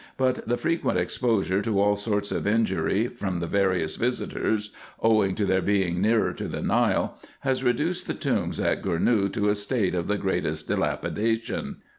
[0.17, 5.45] But the frequent exposure to all sorts of injury from the various visitors, owing to
[5.45, 9.93] their being nearer to the Nile, has reduced the tombs at Gournou to a state
[9.93, 11.77] of the greatest dilapidation.